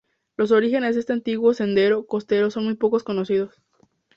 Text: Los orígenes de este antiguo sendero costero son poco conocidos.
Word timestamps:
Los 0.35 0.49
orígenes 0.51 0.95
de 0.95 1.01
este 1.01 1.13
antiguo 1.13 1.53
sendero 1.53 2.07
costero 2.07 2.49
son 2.49 2.75
poco 2.75 2.99
conocidos. 3.01 3.61